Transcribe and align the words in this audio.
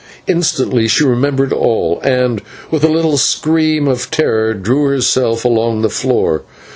Instantly 0.27 0.87
she 0.87 1.03
remembered 1.03 1.53
all, 1.53 1.99
and, 2.03 2.41
with 2.71 2.83
a 2.83 2.87
little 2.91 3.17
scream 3.19 3.87
of 3.87 4.09
terror, 4.09 4.55
drew 4.55 4.85
herself 4.85 5.45
along 5.45 5.83
the 5.83 5.91
floor. 5.91 6.41